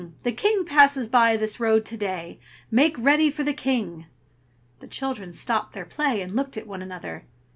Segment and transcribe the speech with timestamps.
[0.23, 2.39] the King passes by this road to day.
[2.71, 4.07] Make ready for the King!"
[4.79, 7.25] The children stopped their play, and looked at one another.